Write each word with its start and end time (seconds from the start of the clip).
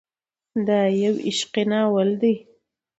دا 0.67 0.79
يو 1.01 1.13
عشقي 1.27 1.63
ناول 1.71 2.09
دی. 2.21 2.33